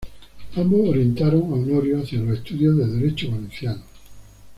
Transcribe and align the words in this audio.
Ambos 0.55 0.89
orientaron 0.89 1.43
a 1.43 1.53
Honorio 1.53 1.99
hacia 2.01 2.21
los 2.21 2.39
estudios 2.39 2.75
de 2.75 2.87
derecho 2.87 3.29
valenciano. 3.29 3.83